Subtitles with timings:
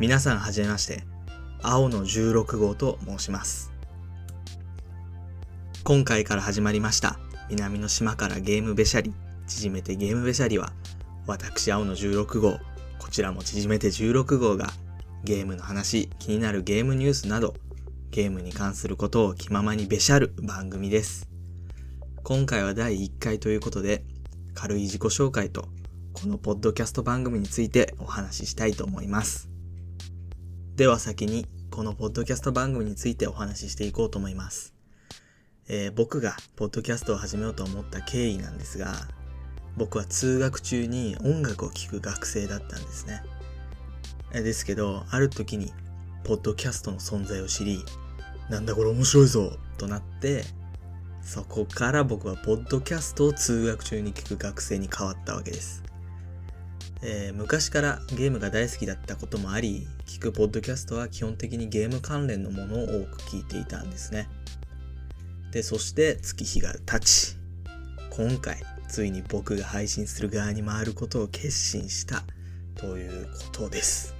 [0.00, 1.02] 皆さんはじめまして、
[1.60, 3.72] 青の16号と申します。
[5.82, 7.18] 今回から始まりました、
[7.50, 9.12] 南の島からゲームべしゃり、
[9.48, 10.72] 縮めてゲームべしゃりは、
[11.26, 12.60] 私青の16号、
[13.00, 14.68] こちらも縮めて16号が、
[15.24, 17.56] ゲームの話、気になるゲームニュースなど、
[18.12, 21.28] ゲームに関することを気ままにべしゃる番組です。
[22.22, 24.04] 今回は第1回ということで、
[24.54, 25.66] 軽い自己紹介と、
[26.12, 29.47] このポッドキャスト番組についてお話ししたいと思います。
[30.78, 34.74] では先に、このポッドキャスト番組についてお話ししていこうと思います。
[35.66, 38.94] えー僕がポッドキャストを始めようと思った経緯なんですが、
[39.76, 43.24] 僕は通学中に音楽を聴く学生だったんですね。
[44.32, 45.72] えーですけど、ある時に、
[46.22, 47.84] ポッドキャストの存在を知り、
[48.48, 50.44] なんだこれ面白いぞとなって、
[51.22, 55.87] そこから僕はポッドキャストを通学中に聞く学生に変わったわけです。
[57.00, 64.28] えー昔からゲームが大好きだったこともあり、聞くポッドキャストは基本的にゲーム関連のものを多く聞いていたんですね。
[65.52, 67.36] で、そして月日が経ち、
[68.10, 72.24] 今回、ついに僕が配信する側に回ることを決心した
[72.74, 74.14] ということです。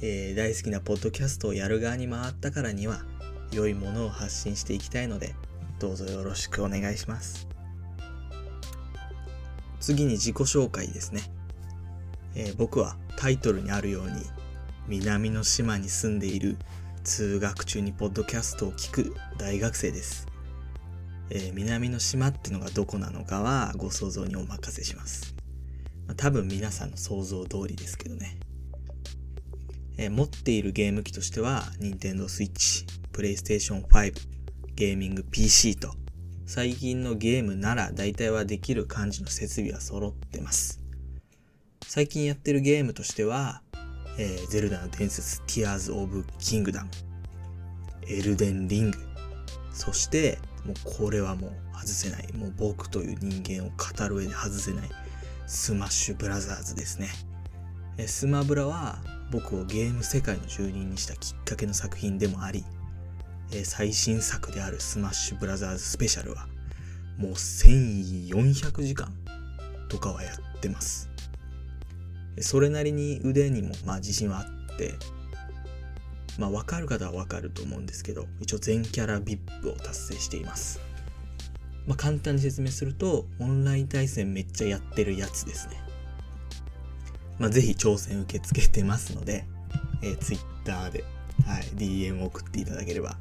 [0.00, 3.02] えー大好きなポッドキャストをやる側に回ったからには、
[3.50, 5.34] 良いものを発信していきたいので、
[5.80, 7.48] どうぞよろしくお願いします。
[9.80, 11.22] 次に自己紹介ですね。
[12.34, 14.22] えー僕はタイトルにあるように
[14.86, 16.56] 南の島に住んでいる
[17.04, 20.26] 通学中にポッドキャストを聞く大学生です、
[21.30, 25.34] えー南の島ってのがどこなのかはご想像にお任せします、
[26.06, 28.38] まあ多分皆さんの想像通りですけどね、
[29.96, 34.14] えー持っているゲーム機としては Nintendo Switch、PlayStation 5、
[34.74, 35.92] ゲーミング PC と
[36.46, 40.77] 最近のゲームなら大体はできる感じの設備は揃ってます。
[41.88, 43.62] 最近やってるゲームとしては、
[44.18, 46.84] えーゼルダの伝説 Tears of Kingdom、
[48.06, 48.98] エルデンリング、
[49.72, 54.90] そして、もうこれはもう外せない、もう僕という人間を語る上で外せない、
[55.46, 57.08] スマッシュブラザーズですね。
[57.96, 58.98] えスマブラは
[59.32, 62.66] 僕をゲーム世界の住人にしたきっかけの作品でもあり、
[63.50, 66.48] え最新作であるスマッシュブラザーズスペシャルは、
[67.16, 69.10] もう1400時間
[69.88, 71.07] とかはやってます。
[72.42, 74.94] それなりに腕にもまあ自信はあって、
[76.38, 80.80] まあ分かる方は分かると思うんですけど、一応全キャラ VIP を達成しています。
[81.86, 85.76] まあ簡単に説明すると、オンライン対戦めっちゃやってるやつですね。
[87.38, 89.46] まあぜひ挑戦受け付けてますので、
[90.02, 91.04] えー Twitter で、
[91.46, 93.16] はい、DM を送っていただければ。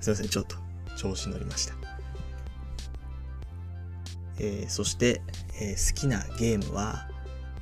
[0.00, 0.56] すいません、ちょっと
[0.98, 1.74] 調子乗りました。
[4.38, 5.22] えーそして、
[5.60, 7.08] えー好きなゲームは、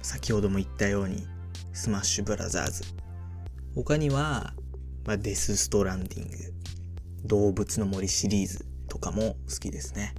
[0.03, 1.27] 先ほども言ったように、
[1.73, 2.83] スマッシュブラザーズ。
[3.75, 4.53] 他には、
[5.07, 6.37] まあ、デスストランディング、
[7.25, 10.15] 動物の森シリーズとかも好きですね。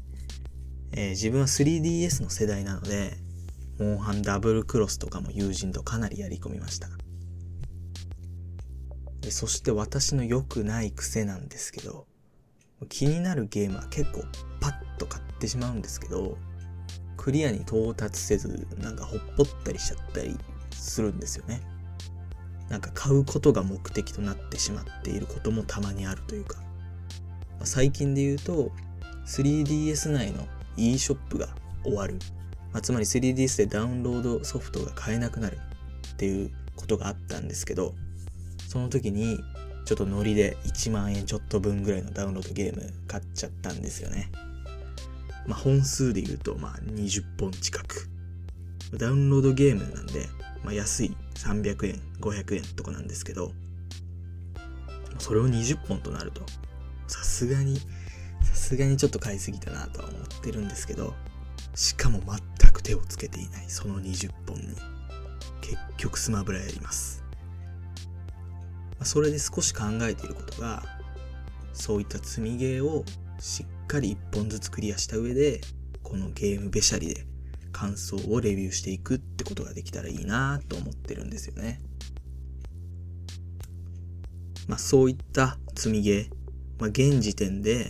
[0.94, 3.18] えー自分は 3DS の世代なので、
[3.80, 6.88] モンハンダブルクロスとかも友人とかなりやり込みました。
[9.22, 12.08] でそして私の良くない癖なんですけど、
[12.90, 14.24] 気になるゲームは結構
[14.60, 16.38] パッと買ってしまうんですけど、
[17.24, 20.38] クリアに到達せず、なんかほっぽったりしちゃったり
[20.72, 21.62] するんですよね。
[22.68, 26.62] なんか買うことが目的となってしまっていることもたまにあるというか、
[27.62, 28.72] ま最近で言うと
[29.26, 30.46] 3DS 内の
[30.76, 31.48] e ショップが
[31.86, 32.20] 終わる。
[32.74, 35.60] まあつまり 3DS でダウンロードソフトが買えなくなる
[36.14, 37.96] っていうことがあったんですけど、
[38.68, 39.40] その時に
[39.86, 44.30] ちょっとノリで1万円ちょっと分ぐらいのダウンロードゲーム買っちゃったんですよね。
[45.48, 48.10] まあ、本数で言うと、まあ、20本近く。
[48.98, 50.28] ダウンロードゲームなんで、
[50.64, 53.52] まあ、安い300円、500円とかなんですけど、
[55.18, 56.46] それを20本となると、
[57.08, 57.78] さすがに、
[58.42, 61.14] さすがにちょっと買いすぎたなとは思ってるんですけど、
[61.76, 64.68] しかも全く手をつけていないその20本に、
[65.62, 67.24] 結局スマブラやります。
[69.00, 70.84] まそれで少し考えていることが、
[71.74, 73.04] そういった積みゲーを
[73.40, 75.62] しっかり1本ずつクリアした上で、
[76.02, 77.26] このゲームべしゃりで
[77.72, 81.80] 感想をレビューしていくってことができたらいいなと思ってるんですよね。
[84.68, 86.30] まあそういった積みゲー、
[86.80, 87.88] まあ現時点で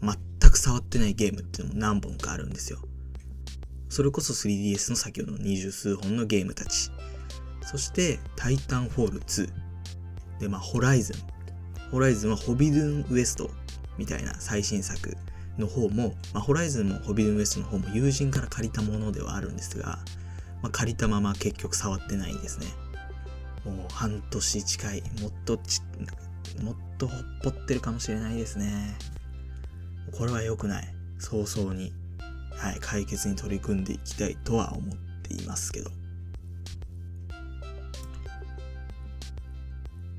[0.00, 2.80] 全く触ってないゲームっていうのも何本かあるんですよ。
[3.88, 6.90] それこそ 3DS の先ほどの二十数本のゲームたち。
[7.62, 9.50] そして、タイタンフォール2。
[10.40, 11.16] で、まあ、ホライズン。
[11.90, 13.50] ホライズンはホビドゥンウエスト
[13.98, 15.16] みたいな最新作
[15.58, 19.98] の方も、まあ、ホライズンもホビドゥンウエストの方も友人から借りたものではあるんですが、
[20.62, 22.66] まあ、借りたまま結局触ってないですね。
[23.64, 25.82] もう半年近い、もっとち、
[26.62, 28.96] もっとほっぽってるかもしれないですね。
[30.16, 30.94] これは良くない。
[31.18, 31.92] 早々に、
[32.52, 35.90] はい、解決に取り組んでいきたいとは思っていますけど。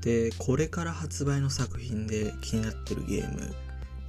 [0.02, 3.54] で、これから発売の作品で気になってるゲーム、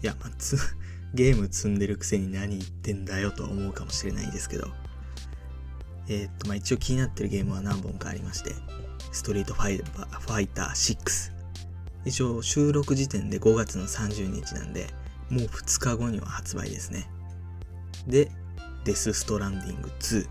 [0.01, 0.57] いや、まあ、つ、
[1.13, 4.71] ゲーム積んでるくせに何言ってんだよと思うかもしれないですけど、
[6.07, 8.56] えー、っと、まあ、一応気になってるゲームは何本かありまして、
[9.12, 11.31] ストリートファイファイター6。
[12.06, 14.88] 一応収録時点で5月の30日なんで、
[15.30, 17.09] もう2日後には発売ですね。
[18.07, 18.31] で、
[18.83, 20.27] デス・ストランディング2。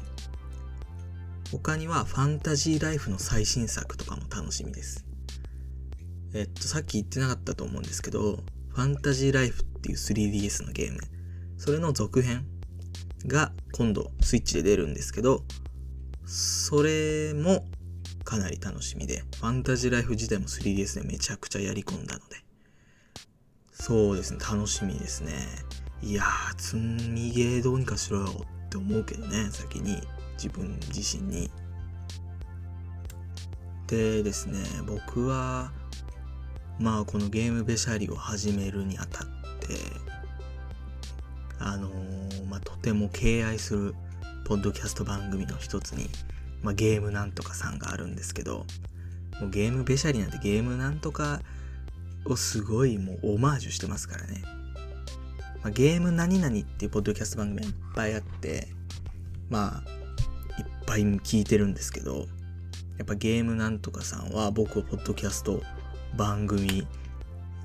[1.53, 5.05] 他にはファンタジーライフの最新作とかも楽しみです。
[6.33, 11.01] えっと、さっき言ってなかったと思うんですけど、ファンタジーライフっていう 3DS のゲーム、
[11.57, 12.47] それの続編
[13.27, 15.45] が今度スイッチで出るんですけど、
[16.25, 17.67] それも
[18.25, 22.37] かなり楽しみで、ファンタジーライフ自体も 3DS でめちゃくちゃやり込んだので、
[23.73, 25.33] そうですね、楽しみですね。
[26.03, 26.77] いやー、積
[27.11, 30.01] みゲーどうにかしろよって思うけどね、先に、
[30.35, 31.51] 自分自身に。
[33.87, 35.73] でですね、僕は、
[36.81, 39.77] まあこのゲームべしゃりを始めるにあたって、
[41.59, 43.95] あのー、まあとても敬愛する
[44.47, 46.09] ポッドキャスト番組の一つに、
[46.63, 48.65] まあゲームなんとかさんがあるんですけど、
[49.41, 51.43] もうゲームべしゃりなんてゲームなんとか
[52.25, 54.43] をすごいもうオマージュしてますからね。
[55.63, 58.69] まあ、ゲーム何々っていうポッドキャスト番組いっぱいあって、
[59.51, 59.91] まあ、
[60.59, 62.27] いっぱい聞いてるんですけど、
[62.97, 65.63] やっぱゲームなんとかさんは僕をポッドキャスト
[66.17, 66.87] 番組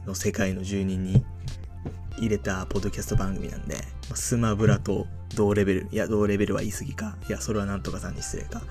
[0.05, 1.25] の世界の住人に
[2.17, 3.77] 入れたポッドキャスト番組なんで、
[4.13, 7.17] スマブラと同レベル、いや、同レベルは言い過ぎか。
[7.27, 8.61] いや、それはなんとかさんに失礼か。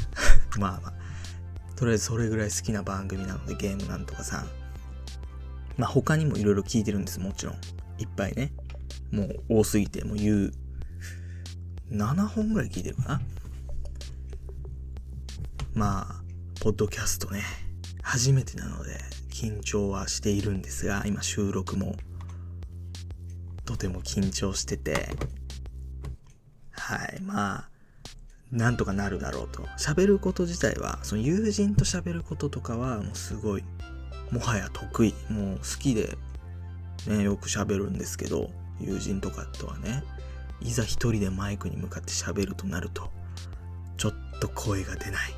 [0.58, 0.92] まあまあ、
[1.76, 4.48] とりあえずそれぐらい好きな番組なので、ゲームなんとかさん。
[5.76, 7.54] まあ他にもいろいろ聞いてるんです、もちろん。
[7.98, 8.52] いっぱいね。
[9.12, 10.52] もう多すぎて、もう言う、
[11.90, 13.22] 7本ぐらい聞いてるかな。
[15.74, 16.22] まあ、
[16.60, 17.44] ポッドキャストね、
[18.02, 18.98] 初めてなので、
[19.38, 21.94] 緊張はしているんですが、今収録も、
[23.64, 25.10] とても緊張してて、
[26.72, 27.68] はい、まあ、
[28.50, 29.62] なんとかなるだろうと。
[29.78, 33.64] 喋ること自体は、その友人と喋ることとかは、もうすごい、
[34.32, 35.14] もはや得意。
[35.30, 36.18] もう好きで、
[37.06, 38.50] ね、よく喋るんですけど、
[38.80, 40.02] 友人とかとはね、
[40.60, 43.12] いざ一人でマイクに向かって喋るとなると、
[43.98, 45.34] ちょっと声が出ない。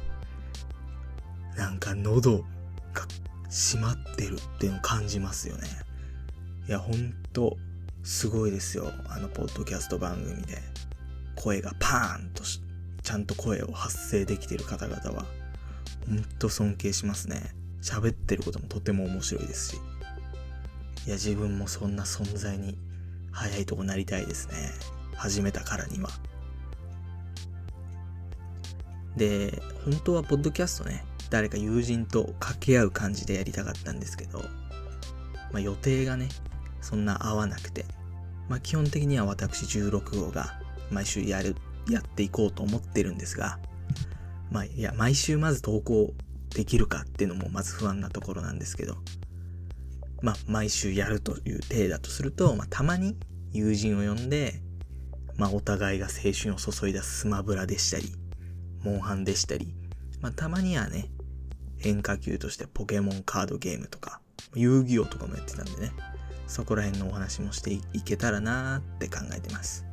[1.54, 2.38] なんか喉
[2.94, 3.06] が
[3.50, 5.68] 閉まってるっていうのを感じますよね。
[6.68, 7.56] いや、ほんと、
[8.02, 8.92] すごいですよ。
[9.08, 10.58] あの、ポッドキャスト番組で、
[11.34, 12.60] 声がパーンとし
[13.02, 15.26] ちゃんと声を発声できてる方々は、
[16.06, 17.54] ほんと尊敬しますね。
[17.82, 19.76] 喋ってることもとても面白いですし。
[21.06, 22.78] いや、自分もそんな存在に
[23.32, 24.54] 早いとこなりたいですね。
[25.16, 26.10] 始めたからには。
[29.16, 34.40] で、本当はポッドキャストね、誰か友人と掛け合う感じでやりたかったんですけど、
[35.52, 36.28] まあ、予定がね、
[36.80, 37.84] そんな合わなくて、
[38.48, 40.60] まあ、基本的には私16号が
[40.90, 41.56] 毎週やる、
[41.88, 43.58] やっていこうと思ってるんですが、
[44.50, 46.12] まあ、いや、毎週まず投稿
[46.54, 48.96] できるかっていうのもまず不安なところなんですけど、
[50.22, 53.16] まあ、毎週やるという体だとすると、まあ、たまに
[53.52, 54.60] 友人を呼んで、
[55.36, 58.12] まあ、お互いが青春を注いだスマブラでしたり、
[58.82, 59.72] モンハンでしたり、
[60.20, 61.08] まあ、たまにはね、
[61.80, 64.20] 変化球としてポケモンカードゲームとか、
[64.54, 65.92] 遊戯王とかもやってたんでね、
[66.46, 69.86] そこら辺のお話もしていけたらなーって考えてます。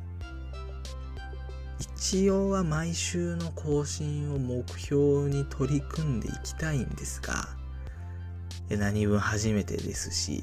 [1.80, 7.48] 一応は毎週の更新を目標に取り組んでいきたいんですが、
[8.68, 10.42] 何分初めてですし、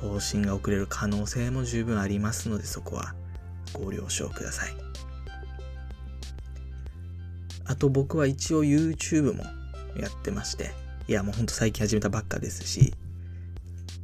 [0.00, 3.14] 更新が遅れる可能性も十分ありますので、そこは
[3.72, 4.74] ご了承ください。
[7.66, 9.44] あと僕は一応 YouTube も
[10.00, 10.72] やってまして、
[11.08, 12.94] いやもうほんと最近始めたばっかですし、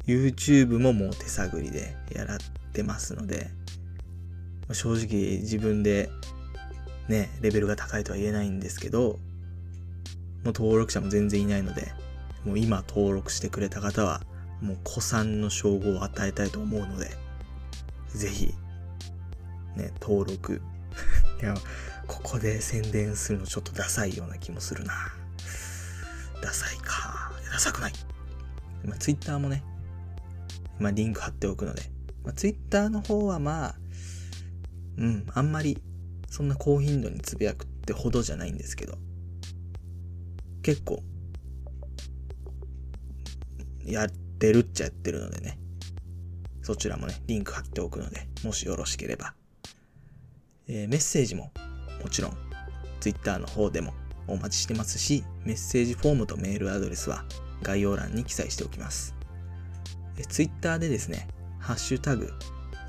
[0.07, 2.39] YouTube ももう手探りでやらっ
[2.73, 3.51] てますので、
[4.73, 6.11] 正直自分で
[7.09, 9.19] ね、レベルが高いとは言えないんですけど、
[10.45, 11.93] もう登録者も全然いないので、
[12.45, 14.23] もう今登録してくれた方は、
[14.61, 17.11] もう古参の称号を与えたいと思うので、
[18.15, 18.55] ぜひ、
[19.77, 20.63] ね、登録。
[21.41, 21.55] いや、
[22.07, 25.15] ここで宣伝するのちょっとダサいような気もするな。
[26.43, 27.33] ダサいか。
[27.51, 27.93] ダサくない。
[28.85, 29.65] まあ、Twitter もね、
[30.79, 31.83] まあ、リンク貼っておくので、
[32.25, 33.75] まあ、Twitter の方はまあ、
[34.99, 35.81] うん、あんまり、
[36.29, 38.99] そんな高頻度につぶやくってほどじゃないんですけど、
[40.63, 41.03] 結構
[43.85, 45.59] やってるっちゃやってるのでね。
[46.63, 49.35] そちらもね、リンク貼っておくので、もしよろしければ。
[50.69, 51.53] えー、メッセージも
[52.03, 52.37] もちろん
[53.01, 53.93] Twitter の方でも
[54.33, 57.25] お待ちしてますし、メッセージフォームとメールアドレスは
[57.63, 59.15] 概要欄に記載しておきます。
[60.19, 62.33] え Twitter でですね、ハッシュタグ、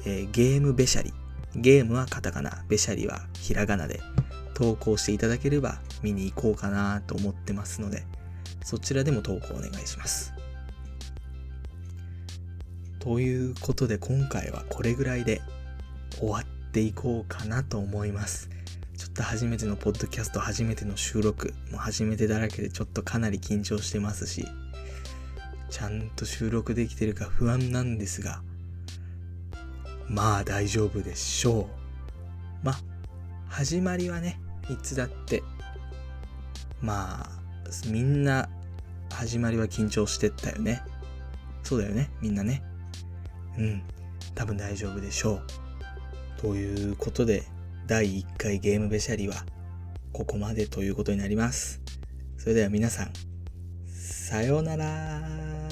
[0.06, 1.14] えー、ゲームべしゃり。
[1.56, 4.02] ゲームはカタカナ、べしゃりはひらがなで
[4.56, 8.04] 投稿していただければ見に行こうかなと思ってますので、
[8.64, 10.34] そちらでも投稿お願いします。
[13.00, 15.42] ということで今回はこれぐらいで
[16.18, 18.50] 終わっていこうかなと思います。
[19.13, 24.48] と初めてのポッドキャスト、初めての収録、もう初めてだらけでちょっとかなり緊張してますし、
[25.70, 28.41] ちゃんと収録できてるか不安なんですが、
[30.08, 32.65] まあ大丈夫でしょう。
[32.65, 32.79] まあ、
[33.50, 34.39] 始まりはね、
[34.70, 35.43] いつだって、
[36.82, 37.29] まあ、
[37.88, 38.50] みんな
[39.12, 40.82] 始まりは緊張してったよね。
[41.62, 42.63] そうだよね、みんなね。
[43.60, 43.84] うん、
[44.34, 46.41] 多分大丈夫でしょう。
[46.41, 47.43] ということで、
[47.86, 49.46] 第1回ゲームべしゃりは
[50.13, 51.82] ここまでということになります。
[52.38, 53.12] それでは皆さん、
[53.88, 55.62] さようなら